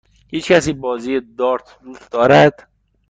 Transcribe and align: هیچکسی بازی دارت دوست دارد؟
هیچکسی 0.27 0.73
بازی 0.73 1.19
دارت 1.37 1.77
دوست 1.83 2.11
دارد؟ 2.11 2.67